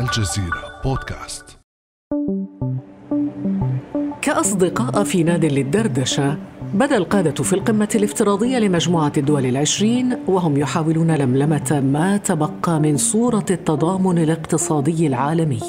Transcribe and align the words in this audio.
الجزيرة 0.00 0.80
بودكاست. 0.84 1.58
كأصدقاء 4.22 5.04
في 5.04 5.22
ناد 5.22 5.44
للدردشة 5.44 6.38
بدأ 6.74 6.96
القادة 6.96 7.44
في 7.44 7.52
القمة 7.52 7.88
الافتراضية 7.94 8.58
لمجموعة 8.58 9.12
الدول 9.16 9.46
العشرين 9.46 10.18
وهم 10.28 10.56
يحاولون 10.56 11.10
لملمة 11.10 11.80
ما 11.84 12.16
تبقى 12.16 12.80
من 12.80 12.96
صورة 12.96 13.44
التضامن 13.50 14.18
الاقتصادي 14.18 15.06
العالمي. 15.06 15.60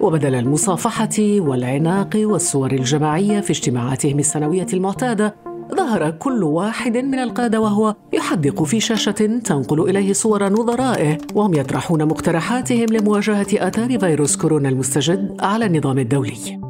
وبدل 0.00 0.34
المصافحة 0.34 1.18
والعناق 1.18 2.10
والصور 2.16 2.72
الجماعية 2.72 3.40
في 3.40 3.50
اجتماعاتهم 3.50 4.18
السنوية 4.18 4.66
المعتادة 4.72 5.34
ظهر 5.74 6.10
كل 6.10 6.42
واحد 6.42 6.96
من 6.96 7.18
القادة 7.18 7.60
وهو 7.60 7.94
يحدق 8.12 8.62
في 8.62 8.80
شاشة 8.80 9.40
تنقل 9.44 9.90
إليه 9.90 10.12
صور 10.12 10.48
نظرائه 10.48 11.18
وهم 11.34 11.54
يطرحون 11.54 12.04
مقترحاتهم 12.04 12.86
لمواجهة 12.90 13.46
آثار 13.52 13.98
فيروس 13.98 14.36
كورونا 14.36 14.68
المستجد 14.68 15.36
على 15.40 15.66
النظام 15.66 15.98
الدولي. 15.98 16.60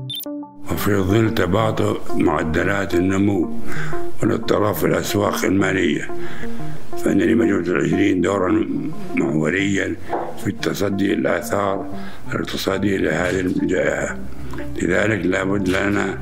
وفي 0.72 0.96
ظل 0.96 1.34
تباطؤ 1.34 1.98
معدلات 2.14 2.94
النمو 2.94 3.50
والاضطراب 4.22 4.74
في 4.74 4.86
الأسواق 4.86 5.44
المالية 5.44 6.10
فإن 6.98 7.18
لمجموعة 7.18 7.60
العشرين 7.60 8.20
دورا 8.20 8.66
محوريا 9.16 9.96
في 10.38 10.46
التصدي 10.46 11.14
للآثار 11.14 11.86
الاقتصادية 12.32 12.96
لهذه 12.96 13.40
الجائحة. 13.40 14.16
لذلك 14.82 15.26
لابد 15.26 15.68
لنا 15.68 16.18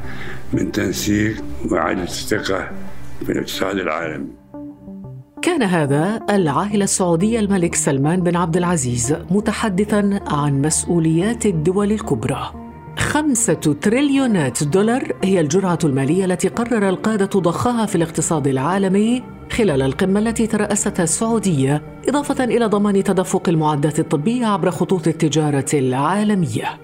من 0.55 0.73
تنسيق 0.73 1.45
وإعادة 1.71 2.03
الثقة 2.03 2.71
في 3.27 3.33
الاقتصاد 3.33 3.77
العالمي 3.77 4.29
كان 5.43 5.63
هذا 5.63 6.21
العائلة 6.31 6.85
السعودية 6.85 7.41
الملك 7.41 7.75
سلمان 7.75 8.23
بن 8.23 8.37
عبد 8.37 8.57
العزيز 8.57 9.17
متحدثا 9.31 10.21
عن 10.27 10.63
مسؤوليات 10.63 11.47
الدول 11.47 11.93
الكبرى. 11.93 12.53
خمسة 12.99 13.55
تريليونات 13.55 14.65
دولار 14.65 15.13
هي 15.25 15.41
الجرعة 15.41 15.79
المالية 15.85 16.25
التي 16.25 16.49
قرر 16.49 16.89
القادة 16.89 17.41
ضخها 17.41 17.87
في 17.87 17.95
الاقتصاد 17.95 18.47
العالمي 18.47 19.23
خلال 19.53 19.83
القمة 19.83 20.21
التي 20.21 20.47
ترأستها 20.47 21.03
السعودية 21.03 21.83
إضافة 22.09 22.45
إلى 22.45 22.67
ضمان 22.67 23.05
تدفق 23.05 23.49
المعدات 23.49 23.99
الطبية 23.99 24.47
عبر 24.47 24.71
خطوط 24.71 25.09
التجارة 25.09 25.67
العالمية. 25.75 26.84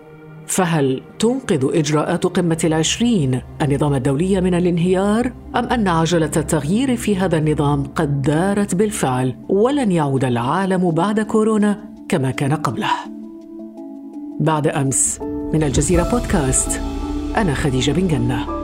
فهل 0.51 1.03
تنقذ 1.19 1.79
إجراءات 1.79 2.27
قمة 2.27 2.59
العشرين 2.65 3.41
النظام 3.63 3.95
الدولي 3.95 4.41
من 4.41 4.55
الانهيار؟ 4.55 5.33
أم 5.57 5.65
أن 5.65 5.89
عجلة 5.89 6.31
التغيير 6.37 6.97
في 6.97 7.17
هذا 7.17 7.39
النظام 7.39 7.85
قد 7.85 8.23
دارت 8.23 8.75
بالفعل 8.75 9.37
ولن 9.49 9.93
يعود 9.93 10.25
العالم 10.25 10.91
بعد 10.91 11.21
كورونا 11.21 11.85
كما 12.09 12.31
كان 12.31 12.55
قبله؟ 12.55 12.91
بعد 14.41 14.67
أمس 14.67 15.21
من 15.53 15.63
الجزيرة 15.63 16.11
بودكاست 16.11 16.81
أنا 17.37 17.55
خديجة 17.55 17.93
بن 17.93 18.09
جنة. 18.09 18.60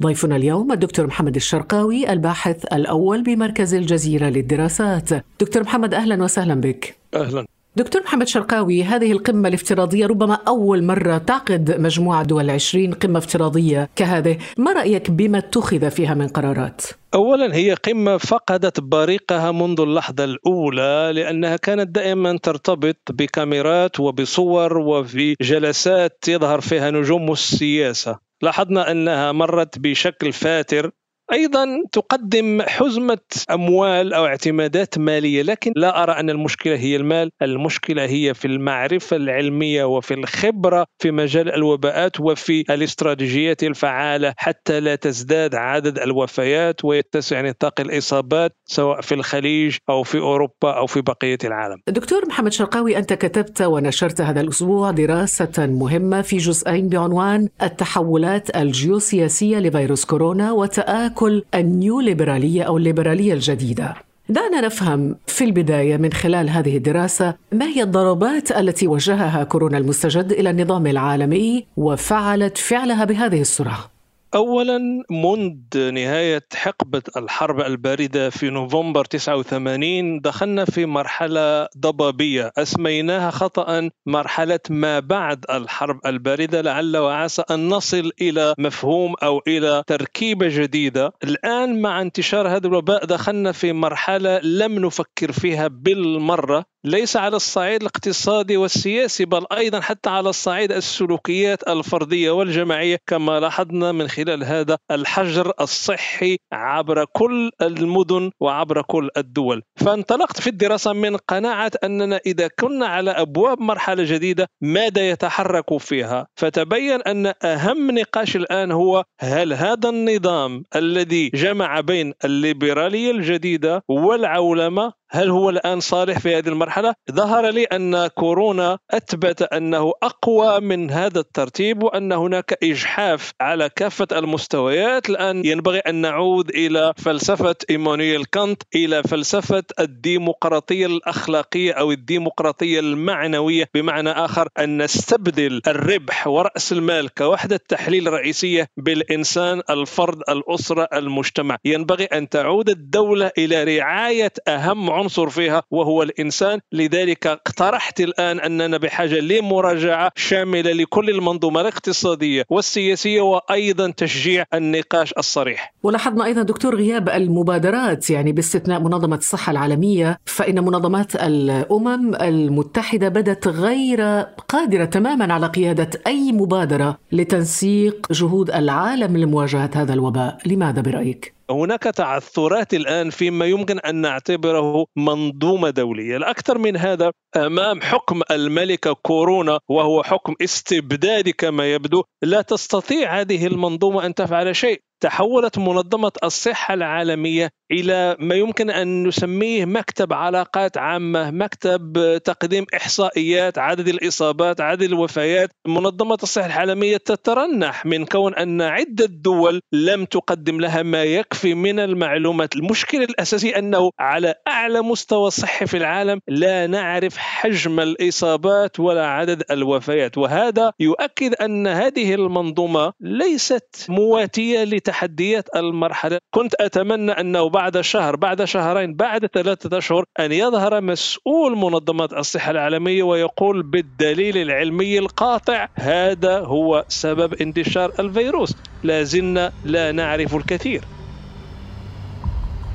ضيفنا 0.00 0.36
اليوم 0.36 0.72
الدكتور 0.72 1.06
محمد 1.06 1.36
الشرقاوي 1.36 2.12
الباحث 2.12 2.64
الأول 2.64 3.22
بمركز 3.22 3.74
الجزيرة 3.74 4.26
للدراسات. 4.26 5.08
دكتور 5.40 5.62
محمد 5.62 5.94
أهلا 5.94 6.22
وسهلا 6.24 6.54
بك. 6.54 6.96
أهلا. 7.14 7.46
دكتور 7.76 8.02
محمد 8.02 8.26
شرقاوي 8.26 8.82
هذه 8.82 9.12
القمة 9.12 9.48
الافتراضية 9.48 10.06
ربما 10.06 10.38
أول 10.48 10.84
مرة 10.84 11.18
تعقد 11.18 11.80
مجموعة 11.80 12.22
دول 12.24 12.44
العشرين 12.44 12.92
قمة 12.92 13.18
افتراضية 13.18 13.88
كهذه. 13.96 14.38
ما 14.58 14.72
رأيك 14.72 15.10
بما 15.10 15.38
اتخذ 15.38 15.90
فيها 15.90 16.14
من 16.14 16.28
قرارات؟ 16.28 16.82
اولا 17.14 17.54
هي 17.54 17.74
قمة 17.74 18.16
فقدت 18.16 18.80
بريقها 18.80 19.52
منذ 19.52 19.80
اللحظة 19.80 20.24
الأولى 20.24 21.12
لأنها 21.14 21.56
كانت 21.56 21.88
دائما 21.88 22.38
ترتبط 22.42 22.96
بكاميرات 23.10 24.00
وبصور 24.00 24.78
وفي 24.78 25.34
جلسات 25.40 26.24
يظهر 26.28 26.60
فيها 26.60 26.90
نجوم 26.90 27.32
السياسة. 27.32 28.27
لاحظنا 28.42 28.90
أنها 28.90 29.32
مرت 29.32 29.78
بشكل 29.78 30.32
فاتر 30.32 30.90
أيضا 31.32 31.66
تقدم 31.92 32.62
حزمة 32.62 33.18
أموال 33.50 34.12
أو 34.12 34.26
اعتمادات 34.26 34.98
مالية 34.98 35.42
لكن 35.42 35.72
لا 35.76 36.02
أرى 36.02 36.12
أن 36.12 36.30
المشكلة 36.30 36.76
هي 36.76 36.96
المال 36.96 37.30
المشكلة 37.42 38.04
هي 38.04 38.34
في 38.34 38.44
المعرفة 38.44 39.16
العلمية 39.16 39.84
وفي 39.84 40.14
الخبرة 40.14 40.86
في 40.98 41.10
مجال 41.10 41.54
الوباءات 41.54 42.20
وفي 42.20 42.64
الاستراتيجيات 42.70 43.62
الفعالة 43.62 44.34
حتى 44.36 44.80
لا 44.80 44.94
تزداد 44.94 45.54
عدد 45.54 45.98
الوفيات 45.98 46.84
ويتسع 46.84 47.40
نطاق 47.40 47.80
الإصابات 47.80 48.52
سواء 48.64 49.00
في 49.00 49.14
الخليج 49.14 49.76
أو 49.88 50.02
في 50.02 50.18
أوروبا 50.18 50.70
أو 50.76 50.86
في 50.86 51.00
بقية 51.00 51.38
العالم. 51.44 51.76
دكتور 51.88 52.26
محمد 52.28 52.52
شرقاوي 52.52 52.98
أنت 52.98 53.12
كتبت 53.12 53.62
ونشرت 53.62 54.20
هذا 54.20 54.40
الأسبوع 54.40 54.90
دراسة 54.90 55.66
مهمة 55.66 56.22
في 56.22 56.36
جزئين 56.36 56.88
بعنوان 56.88 57.48
التحولات 57.62 58.56
الجيوسياسية 58.56 59.58
لفيروس 59.58 60.04
كورونا 60.04 60.52
وتآكل 60.52 61.17
تاكل 61.18 61.44
النيو 61.54 62.00
ليبراليه 62.00 62.62
أو 62.62 62.76
الليبرالية 62.76 63.32
الجديدة. 63.34 63.94
دعنا 64.28 64.60
نفهم 64.60 65.16
في 65.26 65.44
البداية 65.44 65.96
من 65.96 66.12
خلال 66.12 66.50
هذه 66.50 66.76
الدراسة 66.76 67.34
ما 67.52 67.66
هي 67.66 67.82
الضربات 67.82 68.52
التي 68.52 68.88
وجهها 68.88 69.44
كورونا 69.44 69.78
المستجد 69.78 70.32
إلى 70.32 70.50
النظام 70.50 70.86
العالمي 70.86 71.66
وفعلت 71.76 72.58
فعلها 72.58 73.04
بهذه 73.04 73.40
السرعه 73.40 73.97
اولا 74.34 75.04
منذ 75.10 75.90
نهاية 75.92 76.44
حقبة 76.54 77.02
الحرب 77.16 77.60
الباردة 77.60 78.30
في 78.30 78.50
نوفمبر 78.50 79.04
89 79.04 80.20
دخلنا 80.20 80.64
في 80.64 80.86
مرحلة 80.86 81.68
ضبابية. 81.78 82.52
أسميناها 82.56 83.30
خطا 83.30 83.90
مرحلة 84.06 84.60
ما 84.70 85.00
بعد 85.00 85.44
الحرب 85.50 86.00
الباردة 86.06 86.60
لعل 86.60 86.96
وعسى 86.96 87.42
أن 87.50 87.68
نصل 87.68 88.10
إلى 88.20 88.54
مفهوم 88.58 89.14
أو 89.22 89.42
إلى 89.46 89.82
تركيبة 89.86 90.48
جديدة. 90.48 91.12
الآن 91.24 91.82
مع 91.82 92.00
انتشار 92.00 92.48
هذا 92.48 92.66
الوباء 92.66 93.04
دخلنا 93.04 93.52
في 93.52 93.72
مرحلة 93.72 94.38
لم 94.38 94.86
نفكر 94.86 95.32
فيها 95.32 95.68
بالمرة. 95.68 96.64
ليس 96.84 97.16
على 97.16 97.36
الصعيد 97.36 97.80
الاقتصادي 97.80 98.56
والسياسي 98.56 99.24
بل 99.24 99.44
أيضا 99.52 99.80
حتى 99.80 100.10
على 100.10 100.28
الصعيد 100.28 100.72
السلوكيات 100.72 101.68
الفردية 101.68 102.30
والجماعية 102.30 102.98
كما 103.06 103.40
لاحظنا 103.40 103.92
من 103.92 104.08
خلال 104.08 104.44
هذا 104.44 104.78
الحجر 104.90 105.52
الصحي 105.60 106.36
عبر 106.52 107.04
كل 107.04 107.50
المدن 107.62 108.30
وعبر 108.40 108.82
كل 108.82 109.10
الدول. 109.16 109.62
فانطلقت 109.76 110.40
في 110.40 110.46
الدراسة 110.46 110.92
من 110.92 111.16
قناعة 111.16 111.70
أننا 111.84 112.20
إذا 112.26 112.48
كنا 112.48 112.86
على 112.86 113.10
أبواب 113.10 113.60
مرحلة 113.60 114.02
جديدة 114.02 114.46
ماذا 114.60 115.10
يتحرك 115.10 115.78
فيها؟ 115.78 116.26
فتبين 116.36 117.02
أن 117.02 117.32
أهم 117.44 117.90
نقاش 117.90 118.36
الآن 118.36 118.72
هو 118.72 119.04
هل 119.20 119.52
هذا 119.52 119.88
النظام 119.88 120.64
الذي 120.76 121.30
جمع 121.34 121.80
بين 121.80 122.12
الليبرالية 122.24 123.10
الجديدة 123.10 123.82
والعولمة 123.88 124.92
هل 125.10 125.30
هو 125.30 125.50
الآن 125.50 125.80
صالح 125.80 126.18
في 126.18 126.36
هذه 126.36 126.48
المرحلة؟ 126.48 126.94
ظهر 127.12 127.48
لي 127.48 127.64
أن 127.64 128.06
كورونا 128.06 128.78
أثبت 128.90 129.42
أنه 129.42 129.92
أقوى 130.02 130.60
من 130.60 130.90
هذا 130.90 131.20
الترتيب 131.20 131.82
وأن 131.82 132.12
هناك 132.12 132.58
إجحاف 132.62 133.32
على 133.40 133.68
كافة 133.76 134.06
المستويات، 134.12 135.08
الآن 135.08 135.44
ينبغي 135.44 135.78
أن 135.78 135.94
نعود 135.94 136.50
إلى 136.50 136.92
فلسفة 136.96 137.54
إيمانويل 137.70 138.24
كانت 138.24 138.62
إلى 138.74 139.02
فلسفة 139.02 139.62
الديمقراطية 139.80 140.86
الأخلاقية 140.86 141.72
أو 141.72 141.92
الديمقراطية 141.92 142.80
المعنوية. 142.80 143.68
بمعنى 143.74 144.10
آخر 144.10 144.48
أن 144.58 144.82
نستبدل 144.82 145.60
الربح 145.66 146.26
ورأس 146.26 146.72
المال 146.72 147.14
كوحدة 147.14 147.60
تحليل 147.68 148.12
رئيسية 148.12 148.68
بالإنسان 148.76 149.62
الفرد 149.70 150.20
الأسرة 150.28 150.88
المجتمع، 150.92 151.56
ينبغي 151.64 152.04
أن 152.04 152.28
تعود 152.28 152.68
الدولة 152.68 153.30
إلى 153.38 153.78
رعاية 153.78 154.32
أهم 154.48 154.97
عنصر 154.98 155.28
فيها 155.28 155.62
وهو 155.70 156.02
الإنسان 156.02 156.60
لذلك 156.72 157.26
اقترحت 157.26 158.00
الآن 158.00 158.40
أننا 158.40 158.76
بحاجة 158.76 159.20
لمراجعة 159.20 160.12
شاملة 160.16 160.72
لكل 160.72 161.10
المنظومة 161.10 161.60
الاقتصادية 161.60 162.44
والسياسية 162.50 163.20
وأيضا 163.20 163.90
تشجيع 163.90 164.44
النقاش 164.54 165.14
الصريح. 165.18 165.74
ولاحظنا 165.82 166.24
أيضا 166.24 166.42
دكتور 166.42 166.74
غياب 166.76 167.08
المبادرات 167.08 168.10
يعني 168.10 168.32
باستثناء 168.32 168.80
منظمة 168.80 169.16
الصحة 169.16 169.50
العالمية 169.50 170.18
فإن 170.24 170.64
منظمات 170.64 171.16
الأمم 171.16 172.14
المتحدة 172.14 173.08
بدت 173.08 173.48
غير 173.48 174.00
قادرة 174.48 174.84
تماما 174.84 175.34
على 175.34 175.46
قيادة 175.46 175.90
أي 176.06 176.32
مبادرة 176.32 176.98
لتنسيق 177.12 178.12
جهود 178.12 178.50
العالم 178.50 179.16
لمواجهة 179.16 179.70
هذا 179.74 179.94
الوباء، 179.94 180.38
لماذا 180.46 180.80
برأيك؟ 180.80 181.37
هناك 181.50 181.82
تعثرات 181.82 182.74
الآن 182.74 183.10
فيما 183.10 183.46
يمكن 183.46 183.78
أن 183.78 183.94
نعتبره 183.96 184.86
منظومة 184.96 185.70
دولية، 185.70 186.16
الأكثر 186.16 186.58
من 186.58 186.76
هذا 186.76 187.12
أمام 187.36 187.80
حكم 187.80 188.20
الملكه 188.30 188.92
كورونا 188.92 189.60
وهو 189.68 190.02
حكم 190.02 190.34
استبدادي 190.42 191.32
كما 191.32 191.72
يبدو، 191.72 192.02
لا 192.22 192.42
تستطيع 192.42 193.20
هذه 193.20 193.46
المنظومة 193.46 194.06
أن 194.06 194.14
تفعل 194.14 194.56
شيء، 194.56 194.80
تحولت 195.00 195.58
منظمة 195.58 196.12
الصحة 196.24 196.74
العالمية 196.74 197.50
إلى 197.72 198.16
ما 198.20 198.34
يمكن 198.34 198.70
أن 198.70 199.06
نسميه 199.06 199.64
مكتب 199.64 200.12
علاقات 200.12 200.78
عامة 200.78 201.30
مكتب 201.30 202.18
تقديم 202.24 202.66
إحصائيات 202.76 203.58
عدد 203.58 203.88
الإصابات 203.88 204.60
عدد 204.60 204.82
الوفيات. 204.82 205.50
منظمة 205.66 206.18
الصحة 206.22 206.46
العالمية 206.46 206.96
تترنح 206.96 207.86
من 207.86 208.04
كون 208.04 208.34
أن 208.34 208.62
عدة 208.62 209.06
دول 209.06 209.60
لم 209.72 210.04
تقدم 210.04 210.60
لها 210.60 210.82
ما 210.82 211.04
يكفي 211.04 211.54
من 211.54 211.80
المعلومات. 211.80 212.56
المشكلة 212.56 213.04
الأساسي 213.04 213.58
أنه 213.58 213.90
على 213.98 214.34
أعلى 214.48 214.82
مستوى 214.82 215.30
صحي 215.30 215.66
في 215.66 215.76
العالم 215.76 216.20
لا 216.28 216.66
نعرف 216.66 217.16
حجم 217.16 217.80
الإصابات 217.80 218.80
ولا 218.80 219.06
عدد 219.06 219.42
الوفيات 219.50 220.18
وهذا 220.18 220.72
يؤكد 220.80 221.34
أن 221.34 221.66
هذه 221.66 222.14
المنظومة 222.14 222.92
ليست 223.00 223.86
مواتية 223.88 224.64
لتحديات 224.88 225.48
المرحلة. 225.56 226.18
كنت 226.30 226.54
أتمنى 226.60 227.12
أنه 227.12 227.48
بعد 227.48 227.80
شهر 227.80 228.16
بعد 228.16 228.44
شهرين 228.44 228.94
بعد 228.94 229.26
ثلاثة 229.26 229.78
أشهر 229.78 230.04
أن 230.20 230.32
يظهر 230.32 230.80
مسؤول 230.80 231.56
منظمة 231.56 232.08
الصحة 232.16 232.50
العالمية 232.50 233.02
ويقول 233.02 233.62
بالدليل 233.62 234.38
العلمي 234.38 234.98
القاطع 234.98 235.68
هذا 235.74 236.38
هو 236.38 236.84
سبب 236.88 237.34
انتشار 237.34 237.92
الفيروس. 237.98 238.56
لا 238.82 239.02
زلنا 239.02 239.52
لا 239.64 239.92
نعرف 239.92 240.36
الكثير. 240.36 240.80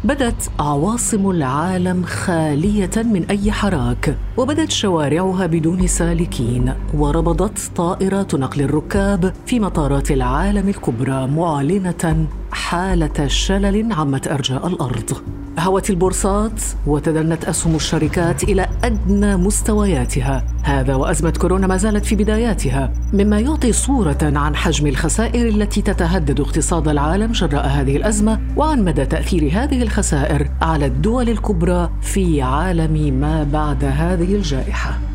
بدت 0.03 0.51
عواصم 0.59 1.29
العالم 1.29 2.03
خالية 2.03 2.91
من 2.97 3.25
أي 3.29 3.51
حراك 3.51 4.17
وبدت 4.37 4.71
شوارعها 4.71 5.45
بدون 5.45 5.87
سالكين 5.87 6.73
وربضت 6.93 7.71
طائرات 7.75 8.35
نقل 8.35 8.61
الركاب 8.61 9.33
في 9.45 9.59
مطارات 9.59 10.11
العالم 10.11 10.69
الكبرى 10.69 11.27
معلنة 11.27 12.27
حالة 12.53 13.27
شلل 13.27 13.93
عمت 13.93 14.27
أرجاء 14.27 14.67
الأرض. 14.67 15.11
هوت 15.59 15.89
البورصات 15.89 16.61
وتدنت 16.87 17.45
أسهم 17.45 17.75
الشركات 17.75 18.43
إلى 18.43 18.67
أدنى 18.83 19.37
مستوياتها. 19.37 20.45
هذا 20.63 20.95
وأزمة 20.95 21.33
كورونا 21.41 21.67
ما 21.67 21.77
زالت 21.77 22.05
في 22.05 22.15
بداياتها 22.15 22.93
مما 23.13 23.39
يعطي 23.39 23.71
صورة 23.71 24.17
عن 24.21 24.55
حجم 24.55 24.87
الخسائر 24.87 25.47
التي 25.47 25.81
تتهدد 25.81 26.39
اقتصاد 26.39 26.87
العالم 26.87 27.31
جراء 27.31 27.67
هذه 27.67 27.97
الأزمة 27.97 28.39
وعن 28.57 28.85
مدى 28.85 29.05
تأثير 29.05 29.49
هذه 29.53 29.81
الخسائر 29.81 30.49
على 30.61 30.85
الدول 30.85 31.29
الكبرى 31.29 31.89
في 32.01 32.41
عالم 32.41 33.13
ما 33.19 33.43
بعد 33.43 33.83
هذه 33.83 34.35
الجائحة. 34.35 35.12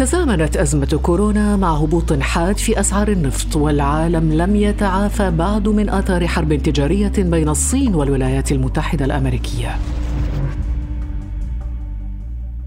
تزامنت 0.00 0.56
أزمة 0.56 1.00
كورونا 1.02 1.56
مع 1.56 1.76
هبوط 1.76 2.12
حاد 2.12 2.58
في 2.58 2.80
أسعار 2.80 3.08
النفط 3.08 3.56
والعالم 3.56 4.32
لم 4.32 4.56
يتعافى 4.56 5.30
بعد 5.30 5.68
من 5.68 5.90
آثار 5.90 6.26
حرب 6.26 6.54
تجارية 6.54 7.12
بين 7.18 7.48
الصين 7.48 7.94
والولايات 7.94 8.52
المتحدة 8.52 9.04
الأمريكية. 9.04 9.78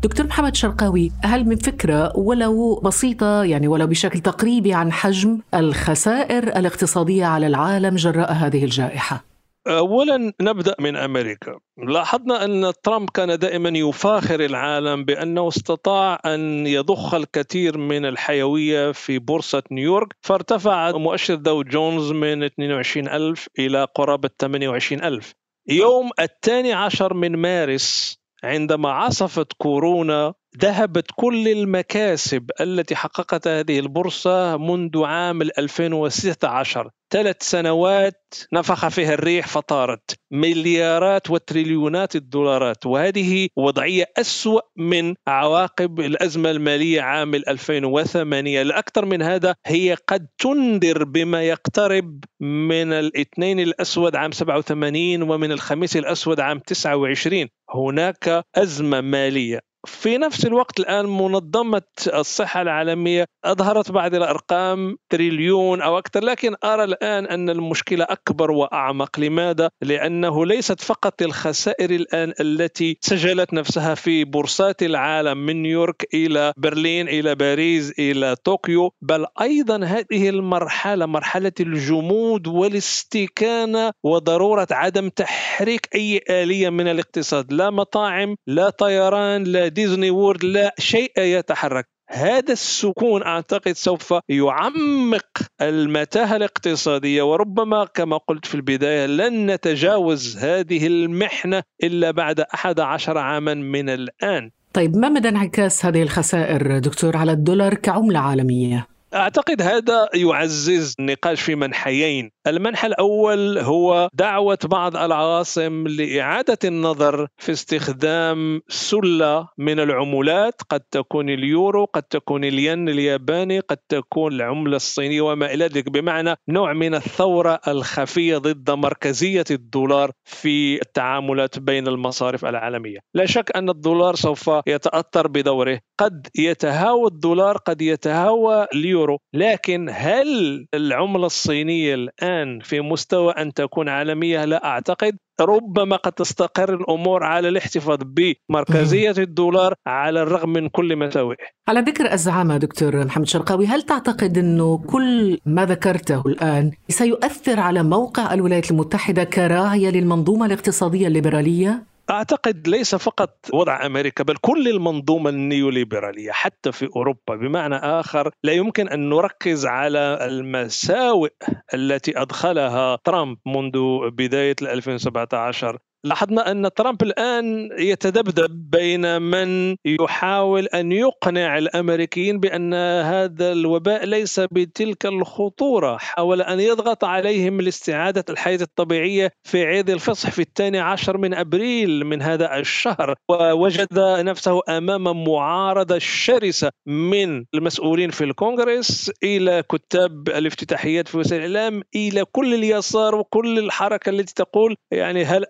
دكتور 0.04 0.26
محمد 0.28 0.56
شرقاوي 0.56 1.12
هل 1.24 1.46
من 1.46 1.56
فكرة 1.56 2.18
ولو 2.18 2.76
بسيطة 2.76 3.44
يعني 3.44 3.68
ولو 3.68 3.88
بشكل 3.88 4.20
تقريبي 4.20 4.74
عن 4.74 4.92
حجم 4.92 5.40
الخسائر 5.54 6.44
الاقتصادية 6.44 7.26
على 7.26 7.48
العالم 7.48 7.96
جراء 7.96 8.34
هذه 8.34 8.64
الجائحة؟ 8.64 9.33
اولا 9.68 10.34
نبدأ 10.42 10.76
من 10.80 10.96
أمريكا. 10.96 11.60
لاحظنا 11.78 12.46
أن 12.46 12.74
ترامب 12.84 13.10
كان 13.10 13.40
دائما 13.40 13.70
يفاخر 13.70 14.40
العالم 14.40 15.06
بأنه 15.06 15.48
استطاع 15.48 16.20
أن 16.26 16.68
يضخ 16.68 17.14
الكثير 17.14 17.78
من 17.78 18.06
الحيوية 18.06 18.92
في 18.92 19.20
بورصة 19.20 19.64
نيويورك 19.72 20.16
فارتفع 20.22 20.92
مؤشر 20.92 21.36
داو 21.36 21.64
جونز 21.64 22.12
من 22.12 22.44
22000 22.44 23.48
إلى 23.60 23.88
قرابة 23.96 24.30
28000 24.40 25.34
يوم 25.70 26.10
الثاني 26.20 26.74
عشر 26.74 27.14
من 27.14 27.36
مارس 27.36 28.18
عندما 28.44 28.92
عصفت 28.92 29.54
كورونا 29.58 30.34
ذهبت 30.62 31.06
كل 31.16 31.48
المكاسب 31.48 32.50
التي 32.62 32.96
حققتها 32.96 33.60
هذه 33.60 33.80
البورصة 33.80 34.58
منذ 34.58 35.04
عام 35.04 35.42
2016 35.42 36.90
ثلاث 37.14 37.36
سنوات 37.44 38.34
نفخ 38.54 38.88
فيها 38.88 39.14
الريح 39.14 39.48
فطارت. 39.48 40.20
مليارات 40.32 41.30
وتريليونات 41.30 42.16
الدولارات. 42.16 42.86
وهذه 42.86 43.48
وضعية 43.58 44.06
أسوأ 44.18 44.62
من 44.78 45.16
عواقب 45.28 46.00
الأزمة 46.00 46.52
المالية 46.52 47.02
عام 47.02 47.36
2008 47.36 48.62
الأكثر 48.62 49.06
من 49.06 49.22
هذا 49.22 49.56
هي 49.66 49.98
قد 50.08 50.28
تنذر 50.38 51.04
بما 51.04 51.44
يقترب 51.44 52.24
من 52.42 52.94
الاثنين 52.94 53.60
الأسود 53.60 54.16
عام 54.16 54.32
87 54.32 55.22
ومن 55.22 55.52
الخميس 55.52 55.98
الأسود 55.98 56.40
عام 56.40 56.60
29 56.60 57.48
هناك 57.70 58.44
أزمة 58.56 59.02
مالية. 59.02 59.73
في 59.86 60.18
نفس 60.18 60.46
الوقت 60.46 60.80
الآن 60.80 61.06
منظمة 61.06 61.82
الصحة 62.14 62.62
العالمية 62.62 63.26
أظهرت 63.46 63.92
بعض 63.92 64.16
الأرقام 64.16 64.98
تريليون 65.10 65.82
أو 65.82 65.98
أكثر 65.98 66.24
لكن 66.24 66.56
أرى 66.64 66.84
الآن 66.84 67.26
أن 67.26 67.50
المشكلة 67.50 68.06
أكبر 68.10 68.52
وأعمق 68.52 69.20
لماذا؟ 69.20 69.70
لأنه 69.82 70.46
ليست 70.46 70.82
فقط 70.82 71.22
الخسائر 71.22 71.92
الآن 71.92 72.34
التي 72.40 72.98
سجلت 73.02 73.54
نفسها 73.54 73.96
في 73.96 74.24
بورصات 74.24 74.84
العالم 74.84 75.38
من 75.38 75.62
نيويورك 75.62 76.08
إلى 76.14 76.54
برلين 76.58 77.08
إلى 77.08 77.36
باريس 77.36 77.94
إلى 78.00 78.36
طوكيو 78.36 78.92
بل 79.02 79.26
أيضا 79.42 79.86
هذه 79.86 80.30
المرحلة 80.30 81.06
مرحلة 81.06 81.52
الجمود 81.60 82.48
والاستكانة 82.48 83.92
وضرورة 84.04 84.68
عدم 84.72 85.10
تحريك 85.10 85.90
أي 85.96 86.22
آلية 86.30 86.70
من 86.70 86.88
الاقتصاد 86.88 87.54
لا 87.54 87.70
مطاعم 87.70 88.36
لا 88.48 88.70
طيران 88.70 89.44
لا 89.44 89.73
Disney 89.74 90.10
World 90.10 90.44
لا 90.46 90.76
شيء 90.80 91.12
يتحرك 91.20 91.88
هذا 92.10 92.54
السكون 92.54 93.24
أعتقد 93.24 93.72
سوف 93.72 94.14
يعمق 94.30 95.26
المتاهة 95.62 96.36
الاقتصادية 96.36 97.24
وربما 97.24 97.86
كما 97.86 98.18
قلت 98.18 98.46
في 98.46 98.56
البداية 98.56 99.06
لن 99.06 99.52
نتجاوز 99.52 100.38
هذه 100.38 100.88
المحنة 100.88 101.64
إلا 101.84 102.12
بعد 102.12 102.40
11 102.40 103.18
عاما 103.18 103.54
من 103.54 103.90
الآن. 103.90 104.52
طيب 104.74 104.98
ما 104.98 105.10
مدى 105.10 105.30
انعكاس 105.30 105.86
هذه 105.86 106.02
الخسائر 106.02 106.80
دكتور 106.80 107.18
على 107.18 107.32
الدولار 107.32 107.74
كعملة 107.74 108.20
عالمية؟ 108.20 108.88
أعتقد 109.14 109.62
هذا 109.62 110.10
يعزز 110.14 110.96
النقاش 111.00 111.42
في 111.42 111.56
منحيين، 111.56 112.32
المنحى 112.48 112.88
الأول 112.88 113.58
هو 113.58 114.10
دعوة 114.14 114.58
بعض 114.66 114.96
العواصم 114.98 115.88
لإعادة 115.88 116.58
النظر 116.66 117.28
في 117.38 117.52
استخدام 117.52 118.62
سلة 118.68 119.48
من 119.58 119.80
العملات، 119.80 120.62
قد 120.70 120.82
تكون 120.92 121.30
اليورو، 121.30 121.86
قد 121.86 122.04
تكون 122.04 122.44
الين 122.44 122.90
الياباني، 122.90 123.60
قد 123.60 123.78
تكون 123.90 124.34
العملة 124.34 124.76
الصينية 124.76 125.22
وما 125.22 125.54
إلى 125.54 125.66
ذلك، 125.66 125.90
بمعنى 125.90 126.36
نوع 126.50 126.74
من 126.74 126.96
الثورة 126.96 127.60
الخفية 127.68 128.38
ضد 128.38 128.72
مركزية 128.72 129.46
الدولار 129.52 130.12
في 130.26 130.82
التعاملات 130.82 131.60
بين 131.60 131.88
المصارف 131.88 132.46
العالمية. 132.46 133.00
لا 133.14 133.26
شك 133.26 133.56
أن 133.56 133.70
الدولار 133.70 134.16
سوف 134.16 134.52
يتأثر 134.68 135.28
بدوره، 135.28 135.80
قد 136.00 136.28
يتهاوى 136.38 137.08
الدولار، 137.08 137.58
قد 137.58 137.82
يتهاوى 137.82 138.68
اليورو. 138.76 139.18
لكن 139.34 139.90
هل 139.92 140.66
العملة 140.74 141.26
الصينية 141.26 141.94
الآن 141.94 142.33
في 142.64 142.82
مستوى 142.82 143.32
أن 143.32 143.54
تكون 143.54 143.90
عالمية 143.90 144.46
لا 144.46 144.66
أعتقد 144.66 145.18
ربما 145.42 145.96
قد 145.96 146.12
تستقر 146.12 146.74
الأمور 146.74 147.24
على 147.24 147.50
الاحتفاظ 147.50 148.00
بمركزية 148.04 149.16
الدولار 149.18 149.74
على 149.88 150.22
الرغم 150.22 150.50
من 150.50 150.70
كل 150.70 150.96
مساوئه. 150.96 151.38
على 151.68 151.80
ذكر 151.80 152.14
الزعامة 152.14 152.58
دكتور 152.58 153.06
محمد 153.06 153.28
شرقاوي، 153.28 153.66
هل 153.66 153.82
تعتقد 153.82 154.38
انه 154.38 154.78
كل 154.78 155.40
ما 155.46 155.66
ذكرته 155.66 156.24
الآن 156.26 156.72
سيؤثر 156.90 157.60
على 157.60 157.84
موقع 157.84 158.34
الولايات 158.34 158.72
المتحدة 158.72 159.24
كراعيه 159.24 159.90
للمنظومة 159.90 160.46
الاقتصادية 160.46 161.08
الليبرالية؟ 161.08 161.93
أعتقد 162.10 162.68
ليس 162.68 162.96
فقط 162.96 163.38
وضع 163.54 163.86
أمريكا 163.86 164.24
بل 164.24 164.36
كل 164.36 164.68
المنظومة 164.68 165.30
النيوليبرالية 165.30 166.32
حتى 166.32 166.72
في 166.72 166.90
أوروبا 166.96 167.36
بمعنى 167.36 167.76
آخر 167.76 168.32
لا 168.44 168.54
يمكن 168.54 168.90
أن 168.90 169.10
نركز 169.10 169.66
على 169.66 170.18
المساوئ 170.22 171.30
التي 171.74 172.22
أدخلها 172.22 172.96
ترامب 172.96 173.38
منذ 173.46 174.10
بداية 174.10 174.56
2017 174.62 175.78
لاحظنا 176.06 176.52
أن 176.52 176.70
ترامب 176.76 177.04
الآن 177.04 177.70
يتذبذب 177.80 178.70
بين 178.72 179.22
من 179.22 179.76
يحاول 179.86 180.66
أن 180.66 180.92
يقنع 180.92 181.58
الأمريكيين 181.58 182.40
بأن 182.40 182.74
هذا 183.04 183.52
الوباء 183.52 184.06
ليس 184.06 184.40
بتلك 184.40 185.06
الخطورة 185.06 185.98
حاول 185.98 186.42
أن 186.42 186.60
يضغط 186.60 187.04
عليهم 187.04 187.62
لاستعادة 187.62 188.26
الحياة 188.30 188.58
الطبيعية 188.62 189.32
في 189.44 189.66
عيد 189.66 189.90
الفصح 189.90 190.30
في 190.32 190.42
الثاني 190.42 190.80
عشر 190.80 191.18
من 191.18 191.34
أبريل 191.34 192.06
من 192.06 192.22
هذا 192.22 192.58
الشهر 192.58 193.16
ووجد 193.30 193.88
نفسه 194.00 194.62
أمام 194.70 195.24
معارضة 195.24 195.98
شرسة 196.00 196.70
من 196.86 197.46
المسؤولين 197.54 198.10
في 198.10 198.24
الكونغرس 198.24 199.12
إلى 199.24 199.64
كتاب 199.72 200.30
الافتتاحيات 200.30 201.08
في 201.08 201.18
وسائل 201.18 201.46
الإعلام 201.46 201.82
إلى 201.96 202.26
كل 202.32 202.54
اليسار 202.54 203.16
وكل 203.16 203.60
الحركة 203.60 204.10
التي 204.10 204.34
تقول 204.34 204.76
يعني 204.92 205.24
هل 205.26 205.46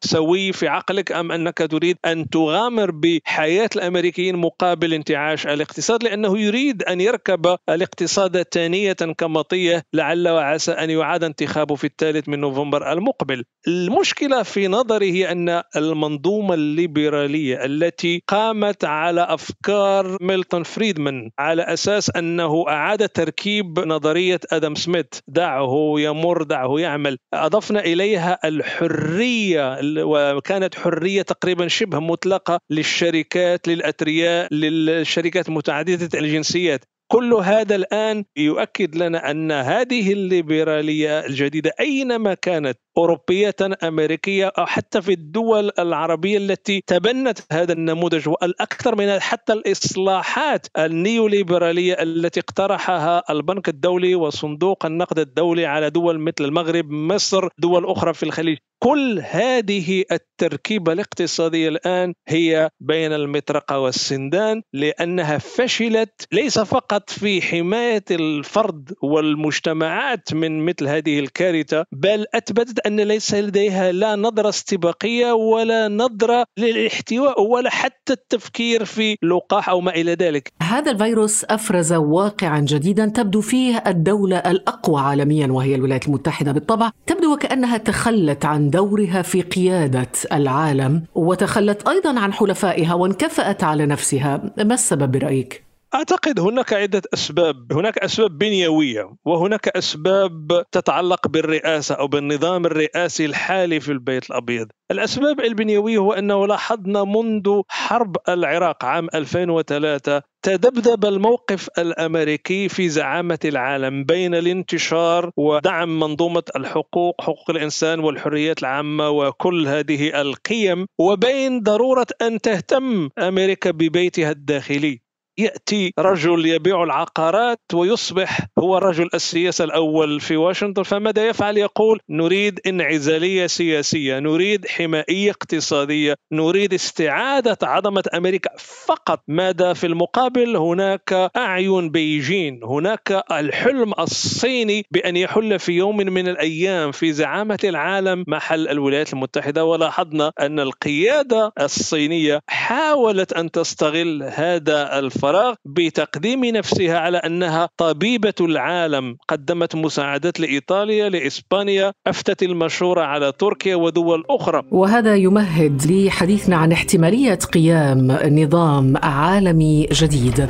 سوي 0.00 0.52
في 0.52 0.68
عقلك 0.68 1.12
أم 1.12 1.32
أنك 1.32 1.58
تريد 1.58 1.96
أن 2.06 2.28
تغامر 2.30 2.90
بحياة 2.90 3.70
الأمريكيين 3.76 4.36
مقابل 4.36 4.94
انتعاش 4.94 5.46
الاقتصاد؟ 5.46 6.04
لأنه 6.04 6.38
يريد 6.38 6.82
أن 6.82 7.00
يركب 7.00 7.56
الاقتصاد 7.68 8.42
ثانية 8.42 8.92
كمطية 8.92 9.82
لعل 9.92 10.28
وعسى 10.28 10.72
أن 10.72 10.90
يعاد 10.90 11.24
انتخابه 11.24 11.74
في 11.74 11.86
الثالث 11.86 12.28
من 12.28 12.40
نوفمبر 12.40 12.92
المقبل. 12.92 13.44
المشكلة 13.68 14.42
في 14.42 14.68
نظري 14.68 15.12
هي 15.12 15.32
أن 15.32 15.62
المنظومة 15.76 16.54
الليبرالية 16.54 17.64
التي 17.64 18.22
قامت 18.28 18.84
على 18.84 19.20
أفكار 19.20 20.16
ميلتون 20.20 20.62
فريدمان 20.62 21.30
على 21.38 21.62
أساس 21.62 22.10
أنه 22.16 22.64
أعاد 22.68 23.08
تركيب 23.08 23.78
نظرية 23.78 24.40
أدم 24.52 24.74
سميث 24.74 25.06
دعه 25.28 25.94
يمر 25.98 26.42
دعه 26.42 26.78
يعمل. 26.78 27.18
أضفنا 27.34 27.80
إليها 27.80 28.38
الحرية 28.44 29.73
وكانت 29.82 30.74
حرية 30.74 31.22
تقريبا 31.22 31.68
شبه 31.68 31.98
مطلقة 31.98 32.58
للشركات 32.70 33.68
للأثرياء 33.68 34.54
للشركات 34.54 35.50
متعددة 35.50 36.18
الجنسيات. 36.18 36.84
كل 37.12 37.34
هذا 37.34 37.74
الآن 37.76 38.24
يؤكد 38.36 38.96
لنا 38.96 39.30
أن 39.30 39.52
هذه 39.52 40.12
الليبرالية 40.12 41.26
الجديدة 41.26 41.74
أينما 41.80 42.34
كانت 42.34 42.78
أوروبية 42.98 43.54
أمريكية 43.82 44.52
أو 44.58 44.66
حتى 44.66 45.02
في 45.02 45.12
الدول 45.12 45.70
العربية 45.78 46.38
التي 46.38 46.82
تبنت 46.86 47.38
هذا 47.52 47.72
النموذج 47.72 48.28
والأكثر 48.28 48.96
من 48.96 49.20
حتى 49.20 49.52
الإصلاحات 49.52 50.66
النيوليبرالية 50.78 51.94
التي 51.94 52.40
اقترحها 52.40 53.22
البنك 53.30 53.68
الدولي 53.68 54.14
وصندوق 54.14 54.86
النقد 54.86 55.18
الدولي 55.18 55.66
على 55.66 55.90
دول 55.90 56.18
مثل 56.18 56.44
المغرب 56.44 56.90
مصر 56.90 57.48
دول 57.58 57.86
أخرى 57.86 58.14
في 58.14 58.22
الخليج. 58.22 58.58
كل 58.82 59.22
هذه 59.30 60.04
التركيبة 60.12 60.92
الاقتصادية 60.92 61.68
الآن 61.68 62.14
هي 62.28 62.68
بين 62.80 63.12
المطرقة 63.12 63.78
والسندان 63.78 64.62
لأنها 64.72 65.38
فشلت 65.38 66.26
ليس 66.32 66.58
فقط 66.58 67.10
في 67.10 67.42
حماية 67.42 68.04
الفرد 68.10 68.92
والمجتمعات 69.02 70.34
من 70.34 70.64
مثل 70.64 70.88
هذه 70.88 71.18
الكارثة 71.18 71.84
بل 71.92 72.26
أثبتت 72.34 72.83
أن 72.86 73.00
ليس 73.00 73.34
لديها 73.34 73.92
لا 73.92 74.16
نظرة 74.16 74.48
استباقية 74.48 75.32
ولا 75.32 75.88
نظرة 75.88 76.44
للاحتواء 76.58 77.42
ولا 77.42 77.70
حتى 77.70 78.12
التفكير 78.12 78.84
في 78.84 79.16
لقاح 79.22 79.68
أو 79.68 79.80
ما 79.80 79.94
إلى 79.94 80.14
ذلك. 80.14 80.52
هذا 80.62 80.90
الفيروس 80.90 81.44
أفرز 81.44 81.92
واقعا 81.92 82.60
جديدا 82.60 83.06
تبدو 83.06 83.40
فيه 83.40 83.82
الدولة 83.86 84.36
الأقوى 84.36 85.00
عالميا 85.00 85.46
وهي 85.46 85.74
الولايات 85.74 86.06
المتحدة 86.06 86.52
بالطبع، 86.52 86.90
تبدو 87.06 87.32
وكأنها 87.32 87.76
تخلت 87.76 88.44
عن 88.44 88.70
دورها 88.70 89.22
في 89.22 89.42
قيادة 89.42 90.10
العالم 90.32 91.02
وتخلت 91.14 91.88
أيضا 91.88 92.20
عن 92.20 92.32
حلفائها 92.32 92.94
وانكفأت 92.94 93.64
على 93.64 93.86
نفسها، 93.86 94.52
ما 94.58 94.74
السبب 94.74 95.12
برأيك؟ 95.12 95.63
أعتقد 95.94 96.40
هناك 96.40 96.72
عدة 96.72 97.02
أسباب، 97.14 97.72
هناك 97.72 97.98
أسباب 97.98 98.38
بنيوية 98.38 99.16
وهناك 99.24 99.68
أسباب 99.68 100.64
تتعلق 100.72 101.28
بالرئاسة 101.28 101.94
أو 101.94 102.08
بالنظام 102.08 102.66
الرئاسي 102.66 103.24
الحالي 103.24 103.80
في 103.80 103.92
البيت 103.92 104.30
الأبيض. 104.30 104.68
الأسباب 104.90 105.40
البنيوية 105.40 105.98
هو 105.98 106.12
أنه 106.12 106.46
لاحظنا 106.46 107.04
منذ 107.04 107.62
حرب 107.68 108.16
العراق 108.28 108.84
عام 108.84 109.08
2003 109.14 110.22
تذبذب 110.42 111.04
الموقف 111.04 111.68
الأمريكي 111.78 112.68
في 112.68 112.88
زعامة 112.88 113.38
العالم 113.44 114.04
بين 114.04 114.34
الانتشار 114.34 115.30
ودعم 115.36 116.00
منظومة 116.00 116.42
الحقوق 116.56 117.20
حقوق 117.20 117.50
الإنسان 117.50 118.00
والحريات 118.00 118.58
العامة 118.62 119.10
وكل 119.10 119.68
هذه 119.68 120.20
القيم 120.20 120.86
وبين 120.98 121.60
ضرورة 121.60 122.06
أن 122.22 122.40
تهتم 122.40 123.08
أمريكا 123.18 123.70
ببيتها 123.70 124.30
الداخلي 124.30 125.03
يأتي 125.38 125.92
رجل 125.98 126.46
يبيع 126.46 126.82
العقارات 126.82 127.60
ويصبح 127.74 128.40
هو 128.58 128.78
رجل 128.78 129.08
السياسة 129.14 129.64
الأول 129.64 130.20
في 130.20 130.36
واشنطن 130.36 130.82
فماذا 130.82 131.28
يفعل؟ 131.28 131.58
يقول 131.58 132.00
نريد 132.10 132.60
انعزالية 132.66 133.46
سياسية 133.46 134.18
نريد 134.18 134.66
حمائيه 134.66 135.30
اقتصادية 135.30 136.14
نريد 136.32 136.74
استعادة 136.74 137.58
عظمة 137.62 138.02
أمريكا. 138.14 138.50
فقط 138.86 139.22
ماذا 139.28 139.72
في 139.72 139.86
المقابل؟ 139.86 140.56
هناك 140.56 141.30
أعين 141.36 141.90
بيجين 141.90 142.60
هناك 142.64 143.24
الحلم 143.32 143.92
الصيني 143.98 144.86
بأن 144.90 145.16
يحل 145.16 145.58
في 145.58 145.72
يوم 145.72 145.96
من 145.96 146.28
الأيام 146.28 146.92
في 146.92 147.12
زعامة 147.12 147.58
العالم 147.64 148.24
محل 148.28 148.68
الولايات 148.68 149.12
المتحدة. 149.12 149.64
ولاحظنا 149.64 150.32
أن 150.40 150.60
القيادة 150.60 151.52
الصينية 151.60 152.40
حاولت 152.48 153.32
أن 153.32 153.50
تستغل 153.50 154.22
هذا 154.22 154.98
الف 154.98 155.23
الفراغ 155.24 155.54
بتقديم 155.64 156.44
نفسها 156.44 156.98
على 156.98 157.18
أنها 157.18 157.68
طبيبة 157.76 158.34
العالم. 158.40 159.16
قدمت 159.28 159.74
مساعدات 159.74 160.40
لإيطاليا 160.40 161.08
لإسبانيا 161.08 161.92
أفتت 162.06 162.42
المشوره 162.42 163.00
على 163.00 163.32
تركيا 163.32 163.76
ودول 163.76 164.24
أخرى. 164.30 164.62
وهذا 164.70 165.16
يمهد 165.16 165.92
لحديثنا 165.92 166.56
عن 166.56 166.72
احتمالية 166.72 167.34
قيام 167.34 168.18
نظام 168.28 168.96
عالمي 168.96 169.86
جديد. 169.92 170.48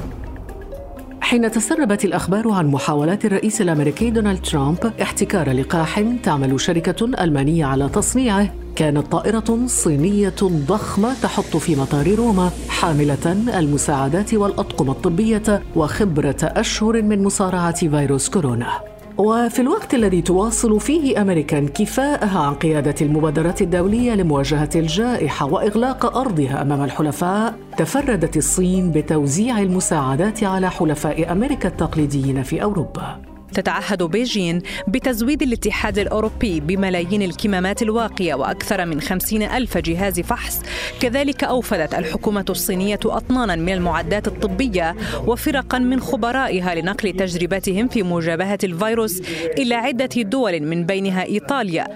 حين 1.21 1.51
تسربت 1.51 2.05
الأخبار 2.05 2.51
عن 2.51 2.67
محاولات 2.67 3.25
الرئيس 3.25 3.61
الأمريكي 3.61 4.11
دونالد 4.11 4.43
ترامب 4.43 4.93
احتكار 5.03 5.53
لقاح 5.53 6.03
تعمل 6.23 6.61
شركة 6.61 7.05
ألمانية 7.25 7.65
على 7.65 7.89
تصنيعه 7.89 8.64
كانت 8.77 9.13
طائرة 9.13 9.61
صينية 9.67 10.35
ضخمة 10.43 11.15
تحط 11.23 11.57
في 11.57 11.77
مطار 11.77 12.15
روما 12.15 12.51
حاملة 12.69 13.33
المساعدات 13.59 14.35
والأطقم 14.35 14.91
الطبية 14.91 15.63
وخبرة 15.77 16.37
أشهر 16.43 17.03
من 17.03 17.25
مصارعة 17.25 17.75
فيروس 17.89 18.29
كورونا. 18.29 18.81
وفي 19.19 19.63
الوقت 19.63 19.95
الذي 19.95 20.23
تواصل 20.23 20.81
فيه 20.81 21.23
أمريكا 21.23 21.59
انكفاءها 21.59 22.39
عن 22.41 22.55
قيادة 22.55 22.95
المبادرات 23.01 23.63
الدولية 23.63 24.15
لمواجهة 24.15 24.71
الجائحة 24.77 25.47
وإغلاق 25.47 26.17
أرضها 26.17 26.63
أمام 26.63 26.85
الحلفاء 26.85 27.55
تفردت 27.77 28.37
الصين 28.37 28.93
بتوزيع 28.93 29.59
المساعدات 29.59 30.45
على 30.45 30.71
حلفاء 30.71 31.33
أمريكا 31.33 31.69
التقليديين 31.69 32.43
في 32.43 32.63
أوروبا 32.63 33.34
تتعهد 33.55 34.03
بيجين 34.03 34.63
بتزويد 34.89 35.43
الاتحاد 35.43 35.99
الأوروبي 35.99 36.61
بملايين 36.61 37.23
الكمامات 37.23 37.83
الواقية 37.83 38.35
وأكثر 38.35 38.87
من 38.87 39.01
خمسين 39.01 39.43
ألف 39.43 39.79
جهاز 39.79 40.21
فحص. 40.21 40.63
كذلك 41.01 41.45
أوفدت 41.45 41.95
الحكومة 41.95 42.45
الصينية 42.51 43.01
أطنانا 43.05 43.57
من 43.57 43.73
المعدات 43.73 44.29
الطبية 44.29 44.97
وفرقا 45.27 45.79
من 45.79 46.01
خبرائها 46.01 46.75
لنقل 46.75 47.13
تجربتهم 47.13 47.89
في 47.89 48.03
مجابهة 48.03 48.59
الفيروس 48.65 49.23
إلى 49.59 49.75
عدة 49.75 50.23
دول 50.23 50.61
من 50.61 50.87
بينها 50.87 51.25
إيطاليا. 51.25 51.87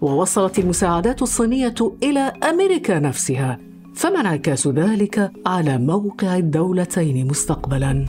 ووصلت 0.00 0.58
المساعدات 0.58 1.22
الصينية 1.22 1.74
إلى 2.02 2.32
أمريكا 2.50 2.98
نفسها. 2.98 3.58
فما 3.94 4.20
انعكاس 4.20 4.68
ذلك 4.68 5.30
على 5.46 5.78
موقع 5.78 6.36
الدولتين 6.36 7.26
مستقبلاً؟ 7.26 8.06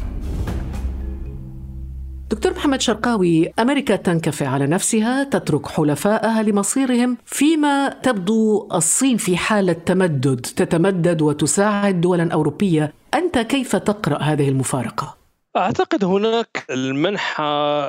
دكتور 2.32 2.52
محمد 2.54 2.82
شرقاوي 2.82 3.54
أمريكا 3.60 3.96
تنكفي 3.96 4.46
على 4.46 4.68
نفسها 4.68 5.24
تترك 5.24 5.68
حلفائها 5.68 6.44
لمصيرهم 6.44 7.18
فيما 7.26 7.90
تبدو 7.90 8.68
الصين 8.74 9.18
في 9.18 9.38
حالة 9.38 9.74
تمدد 9.74 10.42
تتمدد 10.42 11.22
وتساعد 11.22 12.02
دولا 12.02 12.34
أوروبية 12.34 12.94
أنت 13.14 13.38
كيف 13.38 13.76
تقرأ 13.76 14.18
هذه 14.18 14.50
المفارقة؟ 14.50 15.19
أعتقد 15.58 16.04
هناك 16.04 16.66
المنحى 16.70 17.44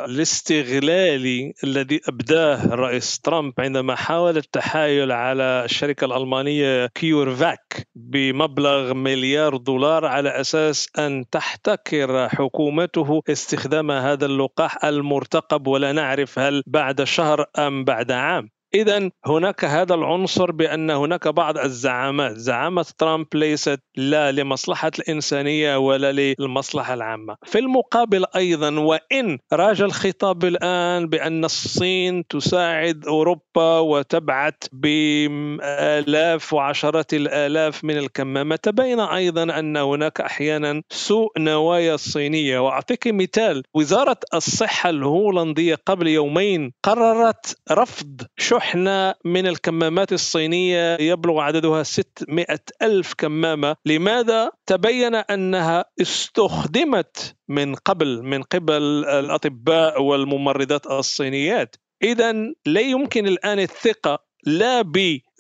الاستغلالي 0.09 1.53
الذي 1.65 2.01
أبداه 2.09 2.65
الرئيس 2.65 3.21
ترامب 3.21 3.53
عندما 3.59 3.95
حاول 3.95 4.37
التحايل 4.37 5.13
على 5.13 5.63
الشركة 5.65 6.05
الألمانية 6.05 6.87
كيورفاك 6.87 7.89
بمبلغ 7.95 8.95
مليار 8.95 9.57
دولار 9.57 10.07
على 10.07 10.29
أساس 10.41 10.89
أن 10.99 11.25
تحتكر 11.31 12.29
حكومته 12.29 13.23
استخدام 13.29 13.91
هذا 13.91 14.27
اللقاح 14.27 14.85
المرتقب. 14.85 15.67
ولا 15.67 15.93
نعرف 15.93 16.39
هل 16.39 16.63
بعد 16.67 17.05
شهر 17.05 17.47
أم 17.59 17.85
بعد 17.85 18.13
عام. 18.13 18.51
إذا 18.75 19.11
هناك 19.27 19.65
هذا 19.65 19.95
العنصر 19.95 20.53
بأن 20.53 20.91
هناك 20.91 21.29
بعض 21.29 21.59
الزعامات. 21.59 22.37
زعامة 22.37 22.87
ترامب 22.99 23.27
ليست 23.35 23.81
لا 23.97 24.33
لمصلحة 24.33 24.91
الإنسانية 24.99 25.77
ولا 25.77 26.13
للمصلحة 26.13 26.95
العامة. 26.95 27.37
في 27.45 27.59
المقابل 27.59 28.25
أيضا 28.37 28.79
وإن 28.79 29.39
راج 29.53 29.83
الخطاب 29.83 30.45
الآن 30.45 31.07
بأن 31.07 31.45
الصين 31.45 32.27
تساعد 32.27 33.05
أوروبا 33.07 33.79
وتبعث 33.79 34.55
بآلاف 34.73 36.53
وعشرات 36.53 37.15
الآلاف 37.15 37.85
من 37.85 37.99
الكمامات 37.99 38.65
تبين 38.65 39.01
أيضا 39.01 39.43
أن 39.43 39.77
هناك 39.77 40.21
أحيانا 40.21 40.83
سوء 40.91 41.31
نوايا 41.39 41.95
الصينية 41.95 42.59
وأعطيك 42.59 43.07
مثال 43.07 43.63
وزارة 43.75 44.17
الصحة 44.35 44.91
الهولندية 44.91 45.79
قبل 45.87 46.09
يومين 46.09 46.73
قررت 46.83 47.57
رفض 47.71 48.23
شحنة 48.61 49.15
من 49.25 49.47
الكمامات 49.47 50.13
الصينية 50.13 50.97
يبلغ 51.01 51.41
عددها 51.41 51.83
600 51.83 52.47
ألف 52.83 53.15
كمامة 53.15 53.77
لماذا؟ 53.87 54.51
تبين 54.67 55.15
أنها 55.15 55.85
استخدمت 56.01 57.37
من 57.49 57.75
قبل 57.75 58.23
من 58.23 58.43
قبل 58.43 59.05
الأطباء 59.05 60.03
والممرضات 60.03 60.87
الصينيات 60.87 61.77
إذا 62.03 62.33
لا 62.67 62.81
يمكن 62.81 63.27
الآن 63.27 63.59
الثقة 63.59 64.19
لا 64.47 64.83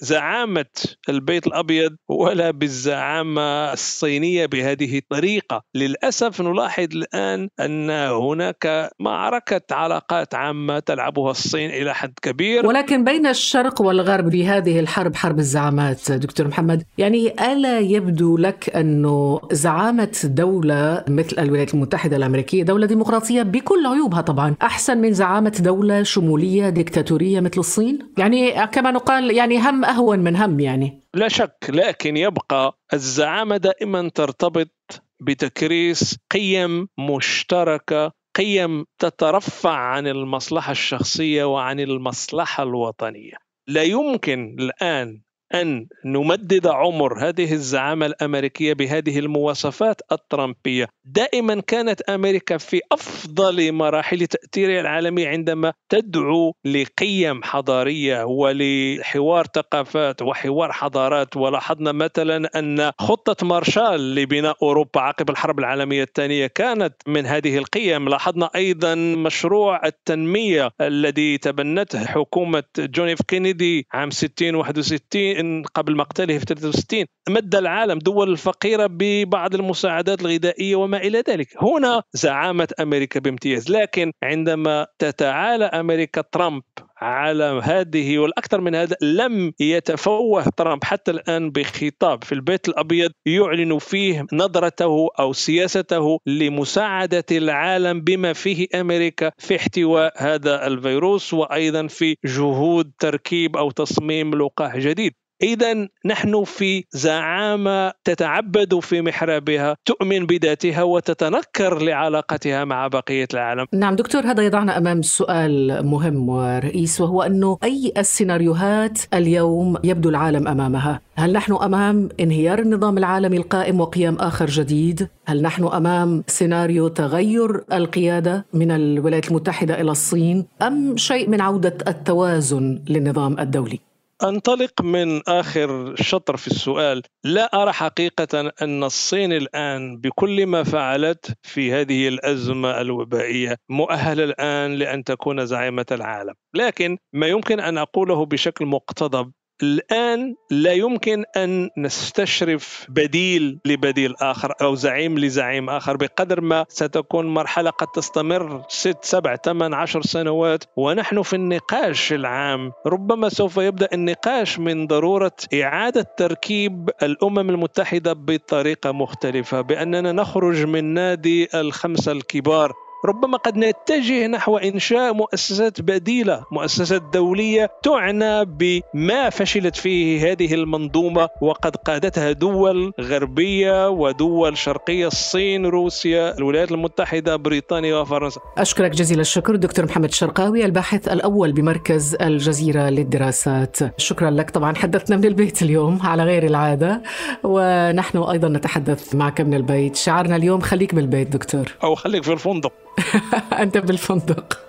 بزعامة 0.03 0.65
البيت 1.09 1.47
الأبيض 1.47 1.97
ولا 2.09 2.51
بالزعامة 2.51 3.73
الصينية 3.73 4.47
بهذه 4.47 4.99
الطريقة. 4.99 5.63
للأسف 5.75 6.41
نلاحظ 6.41 6.87
الآن 6.95 7.49
أن 7.61 7.91
هناك 7.91 8.91
معركة 9.01 9.61
علاقات 9.71 10.35
عامة 10.35 10.79
تلعبها 10.79 11.31
الصين 11.31 11.71
إلى 11.71 11.95
حد 11.95 12.13
كبير. 12.23 12.67
ولكن 12.67 13.05
بين 13.05 13.27
الشرق 13.27 13.83
والغرب 13.83 14.31
بهذه 14.31 14.81
الحرب 14.81 15.17
حرب 15.17 15.39
الزعامات 15.39 16.13
دكتور 16.13 16.49
محمد 16.49 16.83
يعني 16.99 17.53
ألا 17.53 17.79
يبدو 17.79 18.37
لك 18.37 18.77
أنه 18.77 19.41
زعامة 19.53 20.21
دولة 20.25 21.05
مثل 21.09 21.39
الولايات 21.39 21.75
المتحدة 21.75 22.17
الأمريكية 22.17 22.63
دولة 22.63 22.87
ديمقراطية 22.87 23.43
بكل 23.43 23.87
عيوبها 23.87 24.21
طبعا 24.21 24.55
أحسن 24.63 24.99
من 24.99 25.13
زعامة 25.13 25.53
دولة 25.61 26.03
شمولية 26.03 26.69
ديكتاتورية 26.69 27.41
مثل 27.41 27.61
الصين؟ 27.61 27.99
يعني 28.19 28.67
كما 28.67 28.91
نقال 28.91 29.37
يعني 29.37 29.59
هم 29.59 29.85
أهون 29.91 30.19
من 30.19 30.37
هم 30.37 30.61
يعني. 30.61 31.01
لا 31.15 31.29
شك 31.29 31.67
لكن 31.69 32.17
يبقى 32.17 32.79
الزعامة 32.93 33.57
دائما 33.57 34.09
ترتبط 34.15 35.03
بتكريس 35.21 36.19
قيم 36.31 36.89
مشتركة 36.99 38.13
قيم 38.37 38.85
تترفع 38.99 39.75
عن 39.75 40.07
المصلحة 40.07 40.71
الشخصية 40.73 41.45
وعن 41.45 41.81
المصلحة 41.81 42.63
الوطنية. 42.63 43.35
لا 43.67 43.83
يمكن 43.83 44.57
الآن 44.59 45.23
أن 45.55 45.87
نمدد 46.05 46.67
عمر 46.67 47.29
هذه 47.29 47.53
الزعامة 47.53 48.07
الأمريكية 48.07 48.73
بهذه 48.73 49.19
المواصفات 49.19 50.01
الترامبية. 50.13 50.89
دائما 51.05 51.61
كانت 51.61 52.01
أمريكا 52.01 52.57
في 52.57 52.81
أفضل 52.93 53.73
مراحل 53.73 54.27
تأثيرها 54.27 54.81
العالمي 54.81 55.27
عندما 55.27 55.73
تدعو 55.89 56.55
لقيم 56.65 57.43
حضارية 57.43 58.25
ولحوار 58.25 59.47
ثقافات 59.55 60.23
وحوار 60.23 60.73
حضارات. 60.73 61.37
ولاحظنا 61.37 61.93
مثلا 61.93 62.59
أن 62.59 62.91
خطة 62.99 63.47
مارشال 63.47 64.15
لبناء 64.15 64.57
أوروبا 64.63 65.01
عقب 65.01 65.31
الحرب 65.31 65.59
العالمية 65.59 66.03
الثانية 66.03 66.47
كانت 66.47 66.95
من 67.07 67.27
هذه 67.27 67.59
القيم. 67.59 68.09
لاحظنا 68.09 68.51
أيضا 68.55 68.95
مشروع 68.95 69.87
التنمية 69.87 70.71
الذي 70.81 71.39
تبنته 71.39 72.05
حكومة 72.05 72.63
جون 72.79 73.09
إف 73.09 73.23
كينيدي 73.23 73.87
عام 73.93 74.11
60 74.11 74.55
61 74.55 75.40
إن 75.41 75.63
قبل 75.75 75.97
مقتله 75.97 76.39
في 76.39 76.45
63 76.45 77.05
مد 77.29 77.55
العالم 77.55 77.99
دول 77.99 78.31
الفقيرة 78.31 78.87
ببعض 78.91 79.55
المساعدات 79.55 80.21
الغذائية 80.23 80.77
وما 80.77 80.97
إلى 80.97 81.23
ذلك. 81.29 81.49
هنا 81.63 82.03
زعامة 82.13 82.69
أمريكا 82.81 83.21
بامتياز. 83.21 83.71
لكن 83.71 84.13
عندما 84.23 84.87
تتعالى 84.99 85.65
أمريكا 85.65 86.21
ترامب 86.33 86.63
على 86.97 87.61
هذه 87.65 88.19
والأكثر 88.19 88.61
من 88.61 88.75
هذا 88.75 88.97
لم 89.03 89.53
يتفوه 89.61 90.45
ترامب 90.57 90.85
حتى 90.85 91.11
الآن 91.11 91.51
بخطاب 91.51 92.25
في 92.25 92.33
البيت 92.33 92.69
الأبيض 92.69 93.11
يعلن 93.27 93.79
فيه 93.79 94.27
نظرته 94.33 95.09
أو 95.19 95.33
سياسته 95.33 96.19
لمساعدة 96.27 97.25
العالم 97.33 98.01
بما 98.01 98.33
فيه 98.33 98.67
أمريكا 98.75 99.31
في 99.39 99.57
احتواء 99.57 100.13
هذا 100.17 100.67
الفيروس 100.67 101.35
وأيضا 101.35 101.87
في 101.87 102.17
جهود 102.25 102.93
تركيب 102.99 103.57
أو 103.57 103.71
تصميم 103.71 104.35
لقاح 104.35 104.77
جديد. 104.77 105.13
إذا 105.43 105.89
نحن 106.05 106.45
في 106.45 106.85
زعامة 106.91 107.93
تتعبد 108.05 108.79
في 108.79 109.03
محرابها 109.03 109.77
تؤمن 109.85 110.27
بذاتها 110.27 110.83
وتتنكر 110.83 111.83
لعلاقتها 111.83 112.65
مع 112.65 112.89
بقية 112.89 113.29
العالم 113.35 113.67
نعم 113.73 113.97
دكتور 113.97 114.23
هذا 114.23 114.43
يضعنا 114.43 114.79
أمام 114.79 115.03
سؤال 115.03 115.87
مهم 115.87 116.29
ورئيس 116.29 117.01
وهو 117.01 117.23
أنه 117.23 117.59
أي 117.65 117.93
السيناريوهات 117.99 118.99
اليوم 119.15 119.77
يبدو 119.85 120.09
العالم 120.09 120.49
أمامها 120.49 121.01
هل 121.15 121.33
نحن 121.33 121.53
أمام 121.53 122.09
انهيار 122.21 122.59
النظام 122.59 122.99
العالمي 122.99 123.37
القائم 123.37 123.81
وقيام 123.81 124.15
آخر 124.15 124.47
جديد؟ 124.47 125.09
هل 125.27 125.43
نحن 125.43 125.65
أمام 125.65 126.25
سيناريو 126.27 126.89
تغير 126.89 127.65
القيادة 127.73 128.47
من 128.55 128.71
الولايات 128.71 129.29
المتحدة 129.29 129.81
إلى 129.81 129.91
الصين 129.91 130.47
أم 130.63 130.97
شيء 130.97 131.29
من 131.29 131.41
عودة 131.41 131.79
التوازن 131.89 132.83
للنظام 132.89 133.39
الدولي؟ 133.39 133.90
أنطلق 134.25 134.83
من 134.83 135.21
آخر 135.29 135.95
شطر 135.97 136.37
في 136.37 136.47
السؤال. 136.47 137.03
لا 137.25 137.63
أرى 137.63 137.73
حقيقة 137.73 138.53
أن 138.63 138.85
الصين 138.85 139.33
الآن 139.33 139.97
بكل 139.97 140.47
ما 140.47 140.63
فعلت 140.63 141.35
في 141.43 141.73
هذه 141.73 142.09
الأزمة 142.09 142.81
الوبائية 142.81 143.57
مؤهلة 143.69 144.25
الآن 144.25 144.75
لأن 144.75 145.05
تكون 145.05 145.47
زعيمة 145.47 145.87
العالم. 145.93 146.35
لكن 146.55 146.99
ما 147.13 147.27
يمكن 147.27 147.61
أن 147.61 147.79
أقوله 147.79 148.27
بشكل 148.27 148.67
مقتضب 148.67 149.33
الآن 149.63 150.35
لا 150.51 150.73
يمكن 150.73 151.25
أن 151.37 151.71
نستشرف 151.79 152.87
بديل 152.89 153.59
لبديل 153.65 154.15
آخر 154.17 154.55
أو 154.63 154.75
زعيم 154.75 155.19
لزعيم 155.19 155.71
آخر 155.71 155.97
بقدر 155.97 156.41
ما 156.41 156.67
ستكون 156.69 157.27
مرحلة 157.27 157.71
قد 157.71 157.87
تستمر 157.87 158.63
ست 158.69 158.99
سبع 159.03 159.37
ثمان 159.37 159.75
عشر 159.75 160.03
سنوات 160.03 160.65
ونحن 160.77 161.23
في 161.23 161.37
النقاش 161.37 162.13
العام. 162.13 162.73
ربما 162.87 163.29
سوف 163.29 163.57
يبدأ 163.57 163.89
النقاش 163.93 164.59
من 164.59 164.87
ضرورة 164.87 165.37
إعادة 165.55 166.07
تركيب 166.17 166.91
الأمم 167.03 167.51
المتحدة 167.51 168.13
بطريقة 168.13 168.93
مختلفة 168.93 169.61
بأننا 169.61 170.13
نخرج 170.13 170.65
من 170.65 170.85
نادي 170.95 171.49
الخمسة 171.55 172.13
الكبار. 172.13 172.73
ربما 173.05 173.37
قد 173.37 173.57
نتجه 173.57 174.27
نحو 174.27 174.57
إنشاء 174.57 175.15
مؤسسات 175.15 175.81
بديلة 175.81 176.45
مؤسسات 176.53 177.03
دولية 177.13 177.71
تعنى 177.83 178.45
بما 178.45 179.31
فشلت 179.31 179.77
فيه 179.77 180.33
هذه 180.33 180.55
المنظومة 180.55 181.29
وقد 181.41 181.77
قادتها 181.77 182.33
دول 182.33 182.93
غربية 183.01 183.89
ودول 183.89 184.59
شرقية 184.59 185.07
الصين 185.07 185.67
روسيا 185.67 186.39
الولايات 186.39 186.73
المتحدة 186.73 187.37
بريطانيا 187.37 187.97
وفرنسا. 187.97 188.41
أشكرك 188.59 188.91
جزيل 188.91 189.21
الشكر 189.21 189.57
دكتور 189.57 189.85
محمد 189.85 190.09
الشرقاوي 190.09 190.65
الباحث 190.65 191.09
الأول 191.09 191.53
بمركز 191.53 192.17
الجزيرة 192.21 192.89
للدراسات. 192.89 193.79
شكرا 194.01 194.31
لك 194.31 194.51
طبعا 194.51 194.75
حدثنا 194.75 195.17
من 195.17 195.25
البيت 195.25 195.63
اليوم 195.63 195.99
على 196.03 196.23
غير 196.23 196.47
العادة 196.47 197.03
ونحن 197.45 198.19
أيضا 198.19 198.49
نتحدث 198.49 199.15
معك 199.15 199.41
من 199.41 199.55
البيت. 199.55 199.97
شعارنا 199.97 200.37
اليوم 200.37 200.61
خليك 200.61 200.95
بالبيت 200.95 201.29
دكتور. 201.29 201.77
أو 201.85 201.95
خليك 201.95 202.25
في 202.25 202.33
الفندق. 202.33 202.73
أنت 203.63 203.79
بالفندق. 203.79 204.61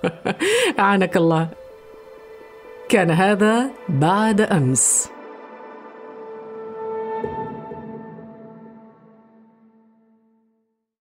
أعانك 0.80 1.18
الله. 1.18 1.48
كان 2.90 3.12
هذا 3.12 3.70
بعد 3.90 4.42
أمس. 4.42 5.10